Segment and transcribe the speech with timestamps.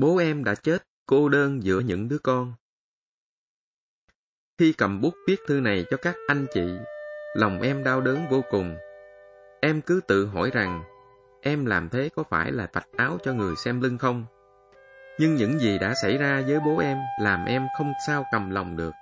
[0.00, 2.52] bố em đã chết cô đơn giữa những đứa con.
[4.58, 6.78] Khi cầm bút viết thư này cho các anh chị,
[7.34, 8.76] lòng em đau đớn vô cùng.
[9.60, 10.82] Em cứ tự hỏi rằng,
[11.42, 14.24] em làm thế có phải là vạch áo cho người xem lưng không?
[15.18, 18.76] Nhưng những gì đã xảy ra với bố em làm em không sao cầm lòng
[18.76, 18.92] được.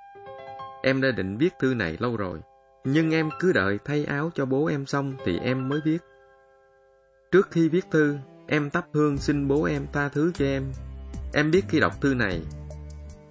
[0.83, 2.41] Em đã định viết thư này lâu rồi,
[2.85, 5.99] nhưng em cứ đợi thay áo cho bố em xong thì em mới viết.
[7.33, 10.73] Trước khi viết thư, em thắp hương xin bố em tha thứ cho em.
[11.32, 12.42] Em biết khi đọc thư này,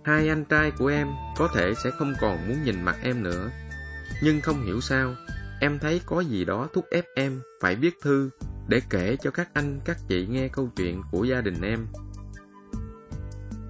[0.03, 1.07] hai anh trai của em
[1.37, 3.49] có thể sẽ không còn muốn nhìn mặt em nữa.
[4.23, 5.15] Nhưng không hiểu sao,
[5.61, 8.29] em thấy có gì đó thúc ép em phải viết thư
[8.67, 11.87] để kể cho các anh các chị nghe câu chuyện của gia đình em.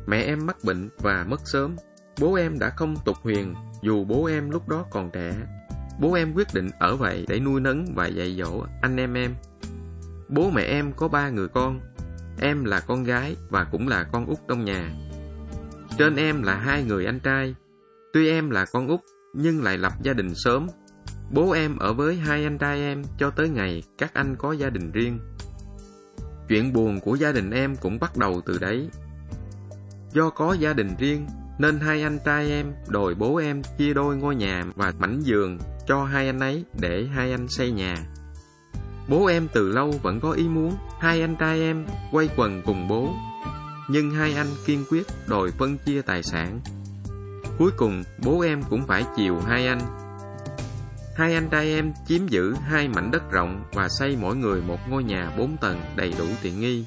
[0.07, 1.75] Mẹ em mắc bệnh và mất sớm,
[2.19, 5.33] bố em đã không tục huyền dù bố em lúc đó còn trẻ.
[5.99, 9.35] Bố em quyết định ở vậy để nuôi nấng và dạy dỗ anh em em.
[10.29, 11.79] Bố mẹ em có ba người con,
[12.41, 14.91] em là con gái và cũng là con út trong nhà.
[15.97, 17.55] Trên em là hai người anh trai.
[18.13, 18.99] Tuy em là con út,
[19.33, 20.67] nhưng lại lập gia đình sớm.
[21.31, 24.69] Bố em ở với hai anh trai em cho tới ngày các anh có gia
[24.69, 25.19] đình riêng.
[26.49, 28.89] Chuyện buồn của gia đình em cũng bắt đầu từ đấy.
[30.13, 31.27] Do có gia đình riêng,
[31.59, 35.57] nên hai anh trai em đòi bố em chia đôi ngôi nhà và mảnh giường
[35.87, 37.95] cho hai anh ấy để hai anh xây nhà.
[39.09, 42.87] Bố em từ lâu vẫn có ý muốn hai anh trai em quay quần cùng
[42.87, 43.09] bố,
[43.89, 46.59] nhưng hai anh kiên quyết đòi phân chia tài sản.
[47.57, 49.79] Cuối cùng, bố em cũng phải chiều hai anh.
[51.15, 54.79] Hai anh trai em chiếm giữ hai mảnh đất rộng và xây mỗi người một
[54.89, 56.85] ngôi nhà bốn tầng đầy đủ tiện nghi.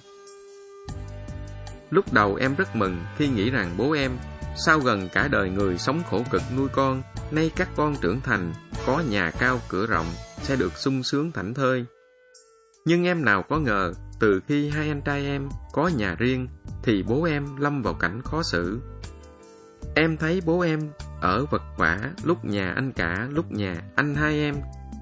[1.91, 4.11] Lúc đầu em rất mừng khi nghĩ rằng bố em,
[4.67, 8.53] sau gần cả đời người sống khổ cực nuôi con, nay các con trưởng thành,
[8.87, 10.07] có nhà cao cửa rộng,
[10.43, 11.87] sẽ được sung sướng thảnh thơi.
[12.85, 16.49] Nhưng em nào có ngờ, từ khi hai anh trai em có nhà riêng,
[16.83, 18.81] thì bố em lâm vào cảnh khó xử.
[19.95, 20.81] Em thấy bố em
[21.21, 24.55] ở vật vả, lúc nhà anh cả, lúc nhà anh hai em,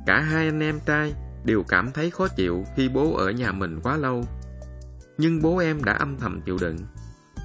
[0.07, 1.15] cả hai anh em trai
[1.45, 4.25] đều cảm thấy khó chịu khi bố ở nhà mình quá lâu.
[5.19, 6.79] Nhưng bố em đã âm thầm chịu đựng.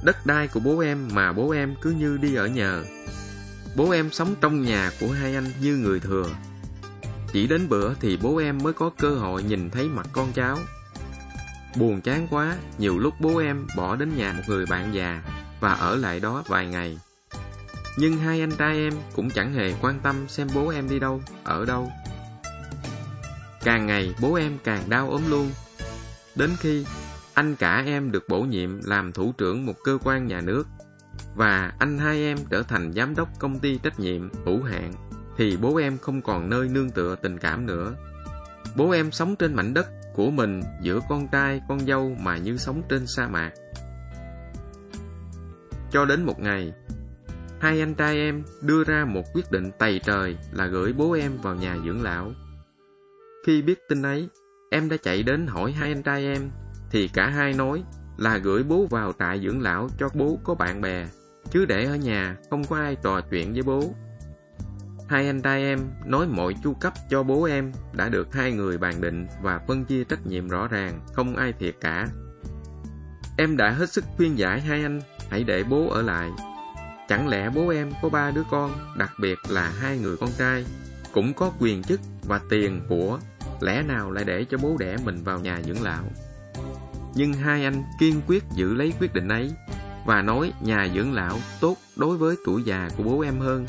[0.04, 2.84] Đất đai của bố em mà bố em cứ như đi ở nhờ.
[3.76, 6.30] Bố em sống trong nhà của hai anh như người thừa,
[7.34, 10.58] chỉ đến bữa thì bố em mới có cơ hội nhìn thấy mặt con cháu.
[11.76, 15.24] Buồn chán quá, nhiều lúc bố em bỏ đến nhà một người bạn già
[15.60, 17.00] và ở lại đó vài ngày.
[17.98, 21.22] Nhưng hai anh trai em cũng chẳng hề quan tâm xem bố em đi đâu,
[21.44, 21.92] ở đâu.
[23.64, 25.52] Càng ngày bố em càng đau ốm luôn.
[26.36, 26.86] Đến khi
[27.34, 30.68] anh cả em được bổ nhiệm làm thủ trưởng một cơ quan nhà nước
[31.36, 34.94] và anh hai em trở thành giám đốc công ty trách nhiệm hữu hạn
[35.38, 37.96] thì bố em không còn nơi nương tựa tình cảm nữa.
[38.76, 42.58] Bố em sống trên mảnh đất của mình giữa con trai, con dâu mà như
[42.58, 43.52] sống trên sa mạc.
[45.92, 46.74] Cho đến một ngày,
[47.60, 51.38] hai anh trai em đưa ra một quyết định tày trời là gửi bố em
[51.38, 52.32] vào nhà dưỡng lão.
[53.46, 54.30] Khi biết tin ấy,
[54.72, 56.50] em đã chạy đến hỏi hai anh trai em,
[56.92, 57.84] thì cả hai nói
[58.18, 61.08] là gửi bố vào trại dưỡng lão cho bố có bạn bè,
[61.52, 63.94] chứ để ở nhà không có ai trò chuyện với bố.
[65.08, 68.78] Hai anh trai em nói mọi chu cấp cho bố em đã được hai người
[68.78, 72.08] bàn định và phân chia trách nhiệm rõ ràng, không ai thiệt cả.
[73.38, 76.30] Em đã hết sức khuyên giải hai anh hãy để bố ở lại.
[77.08, 80.66] Chẳng lẽ bố em có ba đứa con, đặc biệt là hai người con trai,
[81.14, 83.20] cũng có quyền chức và tiền của,
[83.62, 86.04] lẽ nào lại để cho bố đẻ mình vào nhà dưỡng lão?
[87.16, 89.52] Nhưng hai anh kiên quyết giữ lấy quyết định ấy
[90.06, 93.66] và nói nhà dưỡng lão tốt đối với tuổi già của bố em hơn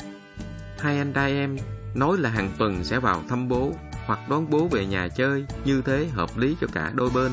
[0.85, 1.57] hai anh trai em
[1.95, 3.71] nói là hàng tuần sẽ vào thăm bố
[4.05, 7.31] hoặc đón bố về nhà chơi, như thế hợp lý cho cả đôi bên.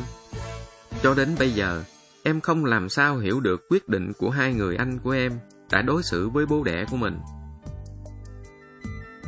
[1.02, 1.84] Cho đến bây giờ,
[2.22, 5.32] em không làm sao hiểu được quyết định của hai người anh của em
[5.70, 7.18] đã đối xử với bố đẻ của mình.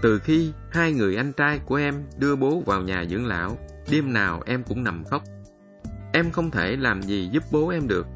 [0.03, 3.59] Từ khi hai người anh trai của em đưa bố vào nhà dưỡng lão,
[3.91, 5.23] đêm nào em cũng nằm khóc.
[6.13, 8.07] Em không thể làm gì giúp bố em được.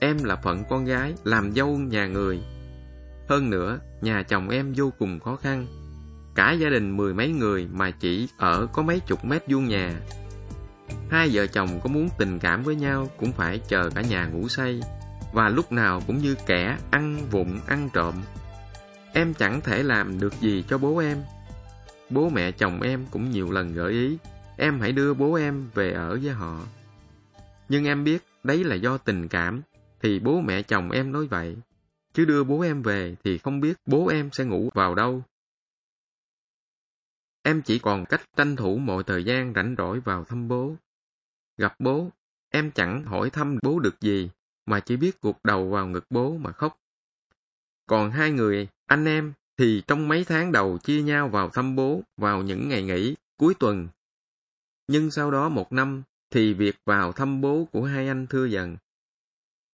[0.00, 2.40] Em là phận con gái, làm dâu nhà người,
[3.28, 5.66] hơn nữa, nhà chồng em vô cùng khó khăn.
[6.34, 10.00] Cả gia đình mười mấy người mà chỉ ở có mấy chục mét vuông nhà.
[11.10, 14.48] Hai vợ chồng có muốn tình cảm với nhau cũng phải chờ cả nhà ngủ
[14.48, 14.80] say
[15.32, 18.14] và lúc nào cũng như kẻ ăn vụng ăn trộm.
[19.12, 21.18] Em chẳng thể làm được gì cho bố em.
[22.10, 24.18] Bố mẹ chồng em cũng nhiều lần gợi ý
[24.56, 26.60] em hãy đưa bố em về ở với họ.
[27.68, 29.62] Nhưng em biết đấy là do tình cảm
[30.02, 31.56] thì bố mẹ chồng em nói vậy
[32.14, 35.22] chứ đưa bố em về thì không biết bố em sẽ ngủ vào đâu.
[37.42, 40.76] Em chỉ còn cách tranh thủ mọi thời gian rảnh rỗi vào thăm bố.
[41.56, 42.10] Gặp bố,
[42.50, 44.30] em chẳng hỏi thăm bố được gì,
[44.66, 46.78] mà chỉ biết gục đầu vào ngực bố mà khóc.
[47.86, 52.02] Còn hai người, anh em, thì trong mấy tháng đầu chia nhau vào thăm bố
[52.16, 53.88] vào những ngày nghỉ, cuối tuần.
[54.86, 58.76] Nhưng sau đó một năm thì việc vào thăm bố của hai anh thưa dần.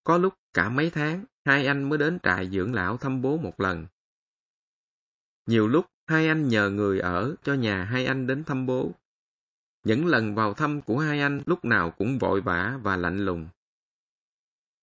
[0.05, 3.61] Có lúc cả mấy tháng, hai anh mới đến trại dưỡng lão thăm bố một
[3.61, 3.87] lần.
[5.47, 8.93] Nhiều lúc, hai anh nhờ người ở cho nhà hai anh đến thăm bố.
[9.85, 13.49] Những lần vào thăm của hai anh lúc nào cũng vội vã và lạnh lùng.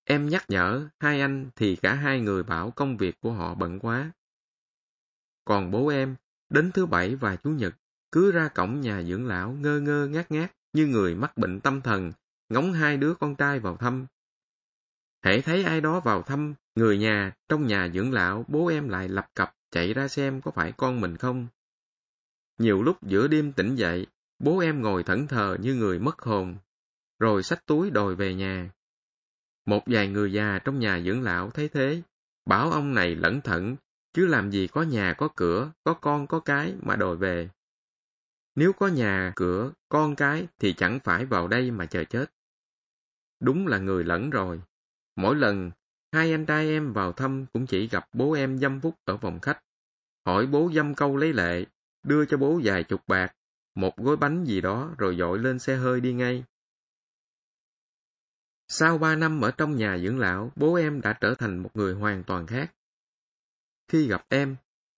[0.03, 3.79] Em nhắc nhở hai anh thì cả hai người bảo công việc của họ bận
[3.79, 4.11] quá.
[5.45, 6.15] Còn bố em,
[6.49, 7.75] đến thứ bảy và chủ nhật,
[8.11, 11.81] cứ ra cổng nhà dưỡng lão ngơ ngơ ngát ngát như người mắc bệnh tâm
[11.81, 12.11] thần,
[12.49, 14.05] ngóng hai đứa con trai vào thăm.
[15.27, 19.09] Hãy thấy ai đó vào thăm, người nhà, trong nhà dưỡng lão, bố em lại
[19.09, 21.47] lập cập chạy ra xem có phải con mình không.
[22.57, 24.07] Nhiều lúc giữa đêm tỉnh dậy,
[24.39, 26.57] bố em ngồi thẫn thờ như người mất hồn,
[27.19, 28.71] rồi xách túi đòi về nhà.
[29.65, 32.01] Một vài người già trong nhà dưỡng lão thấy thế,
[32.45, 33.75] bảo ông này lẩn thận,
[34.13, 37.49] chứ làm gì có nhà có cửa, có con có cái mà đòi về.
[38.55, 42.25] Nếu có nhà, cửa, con cái thì chẳng phải vào đây mà chờ chết.
[43.39, 44.61] Đúng là người lẫn rồi.
[45.17, 45.71] Mỗi lần,
[46.11, 49.39] hai anh trai em vào thăm cũng chỉ gặp bố em dâm phúc ở phòng
[49.39, 49.59] khách.
[50.25, 51.65] Hỏi bố dâm câu lấy lệ,
[52.03, 53.35] đưa cho bố vài chục bạc,
[53.75, 56.43] một gói bánh gì đó rồi dội lên xe hơi đi ngay.
[58.67, 61.93] Sau ba năm ở trong nhà dưỡng lão, bố em đã trở thành một người
[61.93, 62.73] hoàn toàn khác.
[63.87, 64.55] Khi gặp em,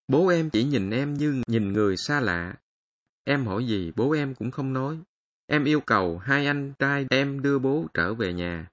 [0.08, 2.56] bố em chỉ nhìn em như nhìn người xa lạ.
[3.24, 5.00] Em hỏi gì bố em cũng không nói.
[5.48, 8.70] Em yêu cầu hai anh trai em đưa bố trở về nhà.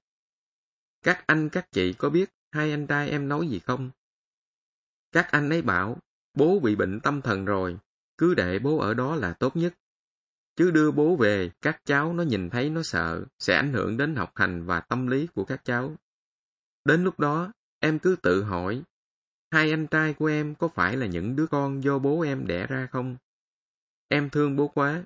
[1.07, 3.91] Các anh các chị có biết hai anh trai em nói gì không?
[5.13, 5.97] Các anh ấy bảo,
[6.35, 7.79] bố bị bệnh tâm thần rồi,
[8.19, 9.75] cứ để bố ở đó là tốt nhất.
[10.57, 14.17] Chứ đưa bố về, các cháu nó nhìn thấy nó sợ, sẽ ảnh hưởng đến
[14.17, 15.97] học hành và tâm lý của các cháu.
[16.85, 18.83] Đến lúc đó, em cứ tự hỏi,
[19.51, 22.67] hai anh trai của em có phải là những đứa con do bố em đẻ
[22.67, 23.17] ra không?
[24.09, 25.05] Em thương bố quá,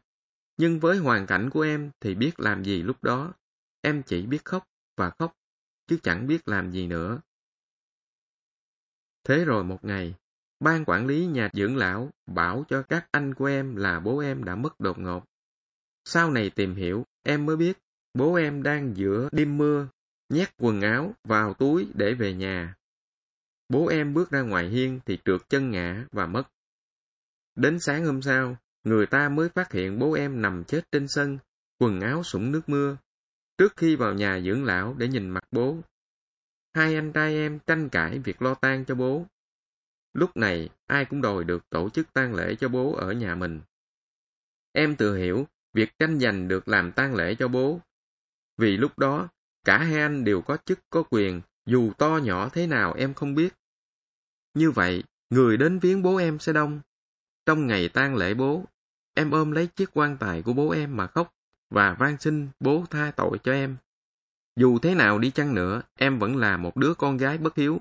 [0.56, 3.32] nhưng với hoàn cảnh của em thì biết làm gì lúc đó.
[3.80, 4.64] Em chỉ biết khóc
[4.96, 5.32] và khóc,
[5.90, 7.20] chứ chẳng biết làm gì nữa.
[9.24, 10.14] Thế rồi một ngày,
[10.60, 14.44] ban quản lý nhà dưỡng lão bảo cho các anh của em là bố em
[14.44, 15.24] đã mất đột ngột.
[16.04, 17.78] Sau này tìm hiểu, em mới biết
[18.14, 19.88] bố em đang giữa đêm mưa,
[20.28, 22.74] nhét quần áo vào túi để về nhà.
[23.68, 26.42] Bố em bước ra ngoài hiên thì trượt chân ngã và mất.
[27.54, 31.38] Đến sáng hôm sau, người ta mới phát hiện bố em nằm chết trên sân,
[31.78, 32.96] quần áo sũng nước mưa.
[33.60, 35.76] Trước khi vào nhà dưỡng lão để nhìn mặt bố,
[36.74, 39.26] hai anh trai em tranh cãi việc lo tang cho bố.
[40.12, 43.60] Lúc này, ai cũng đòi được tổ chức tang lễ cho bố ở nhà mình.
[44.72, 47.80] Em tự hiểu việc tranh giành được làm tang lễ cho bố.
[48.56, 49.28] Vì lúc đó,
[49.64, 53.34] cả hai anh đều có chức có quyền, dù to nhỏ thế nào em không
[53.34, 53.54] biết.
[54.54, 56.80] Như vậy, người đến viếng bố em sẽ đông.
[57.46, 58.64] Trong ngày tang lễ bố,
[59.14, 61.34] em ôm lấy chiếc quan tài của bố em mà khóc
[61.70, 63.76] và van xin bố tha tội cho em.
[64.56, 67.80] Dù thế nào đi chăng nữa, em vẫn là một đứa con gái bất hiếu.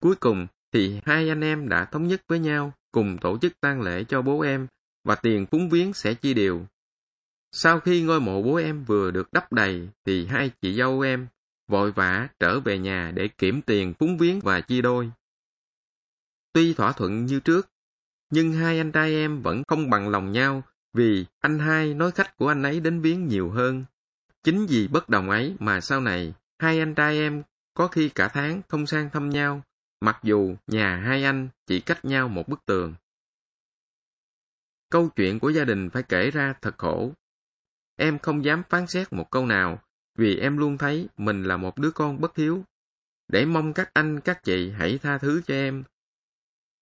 [0.00, 3.82] Cuối cùng thì hai anh em đã thống nhất với nhau cùng tổ chức tang
[3.82, 4.66] lễ cho bố em
[5.04, 6.66] và tiền cúng viếng sẽ chia đều.
[7.52, 11.26] Sau khi ngôi mộ bố em vừa được đắp đầy thì hai chị dâu em
[11.68, 15.10] vội vã trở về nhà để kiểm tiền cúng viếng và chia đôi.
[16.52, 17.68] Tuy thỏa thuận như trước,
[18.30, 20.62] nhưng hai anh trai em vẫn không bằng lòng nhau
[20.96, 23.84] vì anh hai nói khách của anh ấy đến viếng nhiều hơn.
[24.42, 27.42] Chính vì bất đồng ấy mà sau này hai anh trai em
[27.74, 29.62] có khi cả tháng không sang thăm nhau,
[30.00, 32.94] mặc dù nhà hai anh chỉ cách nhau một bức tường.
[34.90, 37.12] Câu chuyện của gia đình phải kể ra thật khổ.
[37.96, 39.82] Em không dám phán xét một câu nào,
[40.18, 42.64] vì em luôn thấy mình là một đứa con bất hiếu.
[43.28, 45.84] Để mong các anh các chị hãy tha thứ cho em.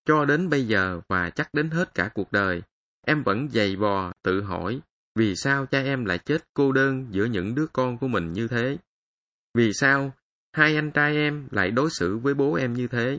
[0.04, 2.62] Cho đến bây giờ và chắc đến hết cả cuộc đời,
[3.06, 4.80] em vẫn dày bò tự hỏi
[5.14, 8.48] vì sao cha em lại chết cô đơn giữa những đứa con của mình như
[8.48, 8.78] thế.
[9.54, 10.12] Vì sao
[10.52, 13.18] hai anh trai em lại đối xử với bố em như thế?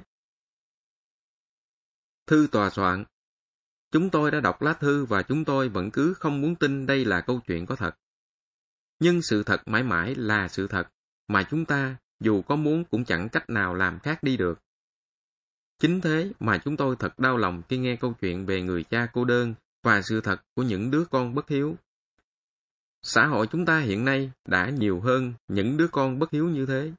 [2.27, 3.05] Thư tòa soạn
[3.91, 7.05] Chúng tôi đã đọc lá thư và chúng tôi vẫn cứ không muốn tin đây
[7.05, 7.91] là câu chuyện có thật.
[8.99, 10.87] Nhưng sự thật mãi mãi là sự thật,
[11.27, 14.59] mà chúng ta, dù có muốn cũng chẳng cách nào làm khác đi được.
[15.79, 19.07] Chính thế mà chúng tôi thật đau lòng khi nghe câu chuyện về người cha
[19.13, 19.53] cô đơn
[19.85, 21.75] và sự thật của những đứa con bất hiếu.
[23.01, 26.65] Xã hội chúng ta hiện nay đã nhiều hơn những đứa con bất hiếu như
[26.65, 26.91] thế.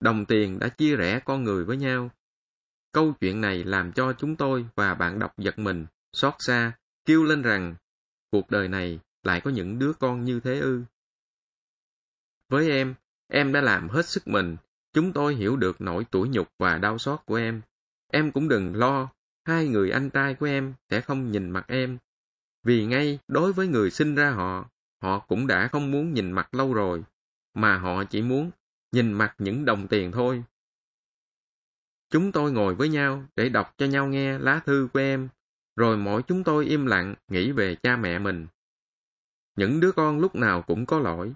[0.00, 2.10] Đồng tiền đã chia rẽ con người với nhau.
[2.92, 6.72] Câu chuyện này làm cho chúng tôi và bạn đọc giật mình xót xa,
[7.04, 7.74] kêu lên rằng,
[8.30, 10.82] cuộc đời này lại có những đứa con như thế ư.
[12.48, 12.94] Với em,
[13.32, 14.56] Em đã làm hết sức mình.
[14.92, 17.60] Chúng tôi hiểu được nỗi tủi nhục và đau xót của em.
[18.12, 19.08] Em cũng đừng lo,
[19.44, 21.98] hai người anh trai của em sẽ không nhìn mặt em.
[22.62, 24.70] Vì ngay đối với người sinh ra họ,
[25.02, 27.04] họ cũng đã không muốn nhìn mặt lâu rồi,
[27.54, 28.50] mà họ chỉ muốn
[28.92, 30.44] nhìn mặt những đồng tiền thôi.
[32.10, 35.28] Chúng tôi ngồi với nhau để đọc cho nhau nghe lá thư của em,
[35.76, 38.46] rồi mỗi chúng tôi im lặng nghĩ về cha mẹ mình.
[39.56, 41.32] Những đứa con lúc nào cũng có lỗi.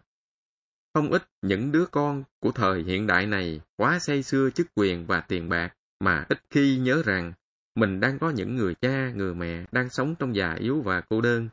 [0.94, 5.06] Không ít những đứa con của thời hiện đại này quá say xưa chức quyền
[5.06, 7.32] và tiền bạc mà ít khi nhớ rằng
[7.74, 11.20] mình đang có những người cha, người mẹ đang sống trong già yếu và cô
[11.20, 11.48] đơn.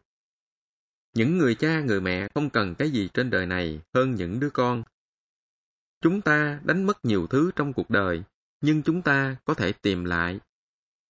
[1.14, 4.50] Những người cha, người mẹ không cần cái gì trên đời này hơn những đứa
[4.50, 4.84] con.
[6.02, 8.24] Chúng ta đánh mất nhiều thứ trong cuộc đời,
[8.62, 10.40] nhưng chúng ta có thể tìm lại.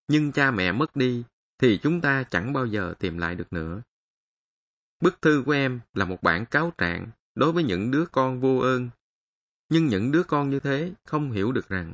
[0.08, 1.24] Nhưng cha mẹ mất đi,
[1.60, 3.82] thì chúng ta chẳng bao giờ tìm lại được nữa.
[5.02, 8.58] Bức thư của em là một bản cáo trạng đối với những đứa con vô
[8.58, 8.90] ơn.
[9.70, 11.94] Nhưng những đứa con như thế không hiểu được rằng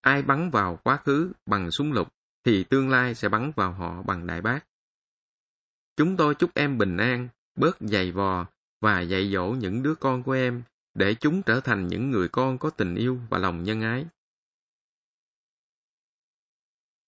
[0.00, 2.15] ai bắn vào quá khứ bằng súng lục
[2.46, 4.60] thì tương lai sẽ bắn vào họ bằng đại bác.
[5.96, 8.46] Chúng tôi chúc em bình an, bớt dày vò
[8.80, 10.62] và dạy dỗ những đứa con của em
[10.94, 14.06] để chúng trở thành những người con có tình yêu và lòng nhân ái.